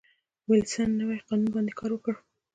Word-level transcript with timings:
وېلسن 0.49 0.89
نوي 1.01 1.17
قانون 1.27 1.49
باندې 1.53 1.73
کار 1.79 1.91
وکړ. 1.93 2.13